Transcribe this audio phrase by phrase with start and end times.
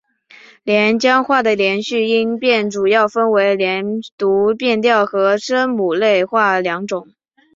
[0.63, 7.11] 连江话的连读音变主要分为连读变调和声母类化两种。